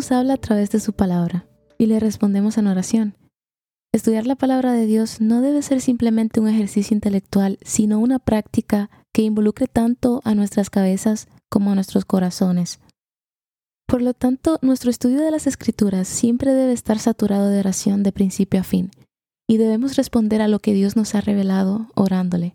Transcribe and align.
Nos 0.00 0.12
habla 0.12 0.32
a 0.32 0.38
través 0.38 0.70
de 0.70 0.80
su 0.80 0.94
palabra 0.94 1.44
y 1.76 1.84
le 1.84 2.00
respondemos 2.00 2.56
en 2.56 2.68
oración. 2.68 3.18
Estudiar 3.92 4.26
la 4.26 4.34
palabra 4.34 4.72
de 4.72 4.86
Dios 4.86 5.20
no 5.20 5.42
debe 5.42 5.60
ser 5.60 5.82
simplemente 5.82 6.40
un 6.40 6.48
ejercicio 6.48 6.94
intelectual, 6.94 7.58
sino 7.60 7.98
una 7.98 8.18
práctica 8.18 8.88
que 9.12 9.20
involucre 9.20 9.66
tanto 9.66 10.22
a 10.24 10.34
nuestras 10.34 10.70
cabezas 10.70 11.28
como 11.50 11.70
a 11.70 11.74
nuestros 11.74 12.06
corazones. 12.06 12.80
Por 13.86 14.00
lo 14.00 14.14
tanto, 14.14 14.58
nuestro 14.62 14.90
estudio 14.90 15.20
de 15.20 15.32
las 15.32 15.46
escrituras 15.46 16.08
siempre 16.08 16.54
debe 16.54 16.72
estar 16.72 16.98
saturado 16.98 17.50
de 17.50 17.58
oración 17.58 18.02
de 18.02 18.12
principio 18.12 18.60
a 18.60 18.64
fin, 18.64 18.92
y 19.46 19.58
debemos 19.58 19.96
responder 19.96 20.40
a 20.40 20.48
lo 20.48 20.60
que 20.60 20.72
Dios 20.72 20.96
nos 20.96 21.14
ha 21.14 21.20
revelado 21.20 21.88
orándole. 21.94 22.54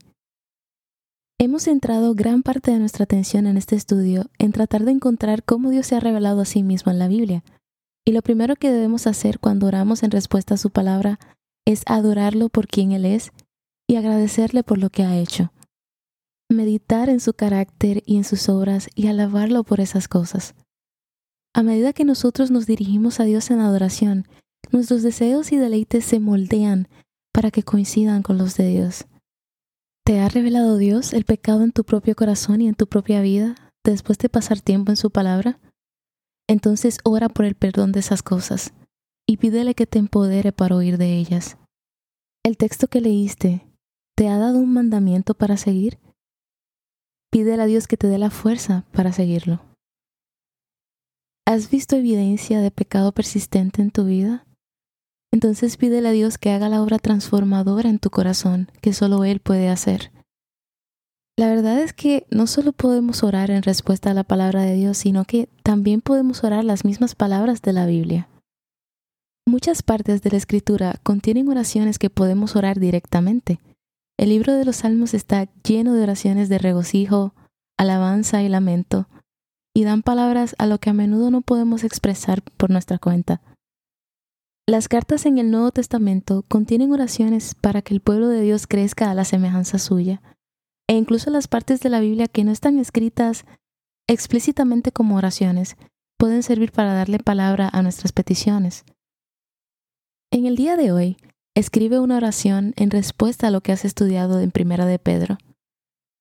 Hemos 1.37 1.63
centrado 1.63 2.15
gran 2.15 2.43
parte 2.43 2.71
de 2.71 2.79
nuestra 2.79 3.03
atención 3.03 3.45
en 3.45 3.57
este 3.57 3.75
estudio 3.75 4.29
en 4.39 4.53
tratar 4.53 4.85
de 4.85 4.91
encontrar 4.91 5.43
cómo 5.43 5.69
Dios 5.69 5.85
se 5.85 5.95
ha 5.95 5.99
revelado 5.99 6.39
a 6.39 6.45
sí 6.45 6.63
mismo 6.63 6.93
en 6.93 6.99
la 6.99 7.09
Biblia. 7.09 7.43
Y 8.05 8.13
lo 8.13 8.21
primero 8.21 8.55
que 8.55 8.71
debemos 8.71 9.05
hacer 9.05 9.39
cuando 9.39 9.67
oramos 9.67 10.03
en 10.03 10.11
respuesta 10.11 10.53
a 10.53 10.57
su 10.57 10.69
palabra 10.69 11.19
es 11.65 11.83
adorarlo 11.87 12.47
por 12.47 12.67
quien 12.67 12.93
Él 12.93 13.03
es 13.03 13.31
y 13.85 13.97
agradecerle 13.97 14.63
por 14.63 14.77
lo 14.77 14.89
que 14.89 15.03
ha 15.03 15.17
hecho. 15.17 15.51
Meditar 16.49 17.09
en 17.09 17.19
su 17.19 17.33
carácter 17.33 18.01
y 18.05 18.15
en 18.15 18.23
sus 18.23 18.47
obras 18.47 18.87
y 18.95 19.07
alabarlo 19.07 19.65
por 19.65 19.81
esas 19.81 20.07
cosas. 20.07 20.55
A 21.53 21.63
medida 21.63 21.91
que 21.91 22.05
nosotros 22.05 22.49
nos 22.49 22.65
dirigimos 22.65 23.19
a 23.19 23.25
Dios 23.25 23.51
en 23.51 23.59
adoración, 23.59 24.25
nuestros 24.71 25.03
deseos 25.03 25.51
y 25.51 25.57
deleites 25.57 26.05
se 26.05 26.21
moldean 26.21 26.87
para 27.33 27.51
que 27.51 27.63
coincidan 27.63 28.23
con 28.23 28.37
los 28.37 28.55
de 28.55 28.69
Dios. 28.69 29.05
¿Te 30.05 30.19
ha 30.19 30.29
revelado 30.29 30.77
Dios 30.77 31.13
el 31.13 31.25
pecado 31.25 31.63
en 31.63 31.71
tu 31.71 31.83
propio 31.83 32.15
corazón 32.15 32.61
y 32.61 32.67
en 32.67 32.75
tu 32.75 32.85
propia 32.85 33.21
vida 33.21 33.55
después 33.83 34.19
de 34.19 34.29
pasar 34.29 34.61
tiempo 34.61 34.91
en 34.91 34.97
su 34.97 35.09
palabra? 35.09 35.59
Entonces 36.47 36.99
ora 37.03 37.27
por 37.27 37.45
el 37.45 37.55
perdón 37.55 37.91
de 37.91 38.01
esas 38.01 38.21
cosas 38.21 38.71
y 39.27 39.37
pídele 39.37 39.73
que 39.73 39.87
te 39.87 39.97
empodere 39.97 40.51
para 40.51 40.75
oír 40.75 40.99
de 40.99 41.17
ellas. 41.17 41.57
¿El 42.45 42.55
texto 42.55 42.87
que 42.87 43.01
leíste 43.01 43.65
te 44.15 44.29
ha 44.29 44.37
dado 44.37 44.59
un 44.59 44.71
mandamiento 44.71 45.33
para 45.33 45.57
seguir? 45.57 45.97
Pídele 47.31 47.63
a 47.63 47.65
Dios 47.65 47.87
que 47.87 47.97
te 47.97 48.05
dé 48.05 48.19
la 48.19 48.29
fuerza 48.29 48.85
para 48.91 49.11
seguirlo. 49.11 49.65
¿Has 51.47 51.71
visto 51.71 51.95
evidencia 51.95 52.61
de 52.61 52.69
pecado 52.69 53.11
persistente 53.11 53.81
en 53.81 53.89
tu 53.89 54.05
vida? 54.05 54.45
Entonces 55.35 55.75
pídele 55.75 56.07
a 56.07 56.11
Dios 56.13 56.37
que 56.37 56.51
haga 56.51 56.69
la 56.69 56.81
obra 56.81 56.97
transformadora 56.97 57.89
en 57.89 57.99
tu 57.99 58.09
corazón 58.09 58.69
que 58.79 58.93
solo 58.93 59.25
Él 59.25 59.41
puede 59.41 59.67
hacer. 59.67 60.13
La 61.37 61.49
verdad 61.49 61.77
es 61.79 61.91
que 61.91 62.25
no 62.31 62.47
solo 62.47 62.71
podemos 62.71 63.21
orar 63.21 63.51
en 63.51 63.61
respuesta 63.61 64.11
a 64.11 64.13
la 64.13 64.23
palabra 64.23 64.61
de 64.61 64.75
Dios, 64.75 64.97
sino 64.97 65.25
que 65.25 65.49
también 65.61 65.99
podemos 65.99 66.45
orar 66.45 66.63
las 66.63 66.85
mismas 66.85 67.15
palabras 67.15 67.61
de 67.61 67.73
la 67.73 67.85
Biblia. 67.85 68.29
Muchas 69.45 69.83
partes 69.83 70.21
de 70.21 70.31
la 70.31 70.37
Escritura 70.37 71.01
contienen 71.03 71.49
oraciones 71.49 71.99
que 71.99 72.09
podemos 72.09 72.55
orar 72.55 72.79
directamente. 72.79 73.59
El 74.17 74.29
libro 74.29 74.53
de 74.53 74.63
los 74.63 74.77
Salmos 74.77 75.13
está 75.13 75.49
lleno 75.67 75.95
de 75.95 76.03
oraciones 76.03 76.47
de 76.47 76.59
regocijo, 76.59 77.35
alabanza 77.77 78.41
y 78.41 78.47
lamento, 78.47 79.09
y 79.75 79.83
dan 79.83 80.01
palabras 80.01 80.55
a 80.59 80.65
lo 80.65 80.77
que 80.77 80.91
a 80.91 80.93
menudo 80.93 81.29
no 81.29 81.41
podemos 81.41 81.83
expresar 81.83 82.41
por 82.41 82.69
nuestra 82.69 82.99
cuenta. 82.99 83.41
Las 84.67 84.87
cartas 84.87 85.27
en 85.27 85.37
el 85.37 85.51
Nuevo 85.51 85.69
Testamento 85.69 86.43
contienen 86.47 86.91
oraciones 86.91 87.53
para 87.53 87.83
que 87.83 87.93
el 87.93 88.01
pueblo 88.01 88.29
de 88.29 88.41
Dios 88.41 88.65
crezca 88.65 89.11
a 89.11 89.13
la 89.13 89.23
semejanza 89.23 89.77
suya, 89.77 90.23
e 90.89 90.95
incluso 90.95 91.29
las 91.29 91.47
partes 91.47 91.81
de 91.81 91.89
la 91.89 91.99
Biblia 91.99 92.27
que 92.27 92.43
no 92.43 92.51
están 92.51 92.79
escritas 92.79 93.45
explícitamente 94.07 94.91
como 94.91 95.17
oraciones 95.17 95.77
pueden 96.17 96.41
servir 96.41 96.71
para 96.71 96.95
darle 96.95 97.19
palabra 97.19 97.69
a 97.71 97.83
nuestras 97.83 98.11
peticiones. 98.11 98.85
En 100.31 100.47
el 100.47 100.55
día 100.55 100.77
de 100.77 100.91
hoy, 100.91 101.17
escribe 101.55 101.99
una 101.99 102.17
oración 102.17 102.73
en 102.75 102.89
respuesta 102.89 103.47
a 103.47 103.51
lo 103.51 103.61
que 103.61 103.71
has 103.71 103.85
estudiado 103.85 104.39
en 104.39 104.49
Primera 104.49 104.87
de 104.87 104.97
Pedro. 104.97 105.37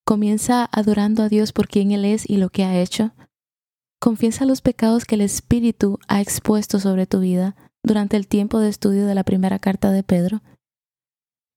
Comienza 0.05 0.69
adorando 0.71 1.23
a 1.23 1.29
Dios 1.29 1.51
por 1.51 1.67
quien 1.67 1.91
Él 1.91 2.05
es 2.05 2.29
y 2.29 2.37
lo 2.37 2.49
que 2.49 2.63
ha 2.63 2.79
hecho. 2.79 3.11
Confiesa 3.99 4.45
los 4.45 4.61
pecados 4.61 5.05
que 5.05 5.15
el 5.15 5.21
Espíritu 5.21 5.97
ha 6.07 6.21
expuesto 6.21 6.79
sobre 6.79 7.07
tu 7.07 7.21
vida 7.21 7.55
durante 7.85 8.17
el 8.17 8.27
tiempo 8.27 8.59
de 8.59 8.69
estudio 8.69 9.05
de 9.05 9.15
la 9.15 9.23
primera 9.23 9.59
carta 9.59 9.91
de 9.91 10.03
Pedro. 10.03 10.41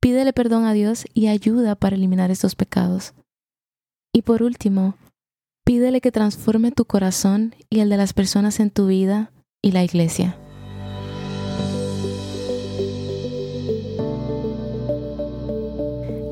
Pídele 0.00 0.32
perdón 0.32 0.64
a 0.64 0.72
Dios 0.72 1.06
y 1.14 1.28
ayuda 1.28 1.74
para 1.74 1.96
eliminar 1.96 2.30
estos 2.30 2.54
pecados. 2.54 3.14
Y 4.12 4.22
por 4.22 4.42
último, 4.42 4.94
pídele 5.64 6.00
que 6.00 6.12
transforme 6.12 6.70
tu 6.70 6.84
corazón 6.84 7.54
y 7.68 7.80
el 7.80 7.88
de 7.88 7.96
las 7.96 8.12
personas 8.12 8.60
en 8.60 8.70
tu 8.70 8.86
vida 8.86 9.32
y 9.62 9.72
la 9.72 9.82
iglesia. 9.82 10.38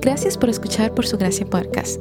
Gracias 0.01 0.39
por 0.39 0.49
escuchar 0.49 0.95
por 0.95 1.07
su 1.07 1.19
gracia 1.19 1.47
podcast. 1.47 2.01